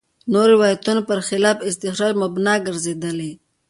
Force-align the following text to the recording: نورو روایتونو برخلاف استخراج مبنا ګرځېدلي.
نورو 0.31 0.51
روایتونو 0.55 1.01
برخلاف 1.09 1.57
استخراج 1.69 2.13
مبنا 2.21 2.53
ګرځېدلي. 2.67 3.31